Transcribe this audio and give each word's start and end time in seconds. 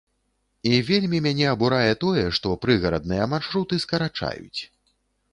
І 0.69 0.77
вельмі 0.85 1.17
мяне 1.25 1.43
абурае 1.55 1.91
тое, 2.03 2.23
што 2.37 2.53
прыгарадныя 2.63 3.27
маршруты 3.35 3.79
скарачаюць. 3.85 4.61